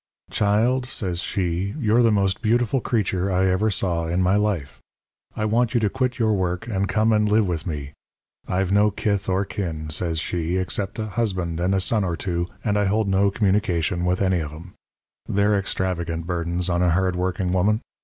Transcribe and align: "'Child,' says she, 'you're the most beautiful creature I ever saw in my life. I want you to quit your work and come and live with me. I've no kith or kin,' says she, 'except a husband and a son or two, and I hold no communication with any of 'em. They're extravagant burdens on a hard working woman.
"'Child,' 0.31 0.87
says 0.87 1.21
she, 1.21 1.75
'you're 1.77 2.01
the 2.01 2.11
most 2.11 2.41
beautiful 2.41 2.81
creature 2.81 3.31
I 3.31 3.45
ever 3.45 3.69
saw 3.69 4.07
in 4.07 4.19
my 4.19 4.35
life. 4.35 4.79
I 5.35 5.45
want 5.45 5.75
you 5.75 5.79
to 5.79 5.91
quit 5.91 6.17
your 6.17 6.33
work 6.33 6.65
and 6.65 6.87
come 6.89 7.13
and 7.13 7.29
live 7.31 7.47
with 7.47 7.67
me. 7.67 7.93
I've 8.47 8.71
no 8.71 8.89
kith 8.89 9.29
or 9.29 9.45
kin,' 9.45 9.91
says 9.91 10.17
she, 10.19 10.57
'except 10.57 10.97
a 10.97 11.05
husband 11.05 11.59
and 11.59 11.75
a 11.75 11.79
son 11.79 12.03
or 12.03 12.17
two, 12.17 12.47
and 12.63 12.79
I 12.79 12.85
hold 12.85 13.07
no 13.09 13.29
communication 13.29 14.03
with 14.03 14.23
any 14.23 14.39
of 14.39 14.51
'em. 14.51 14.73
They're 15.29 15.53
extravagant 15.55 16.25
burdens 16.25 16.67
on 16.67 16.81
a 16.81 16.89
hard 16.89 17.15
working 17.15 17.51
woman. 17.51 17.81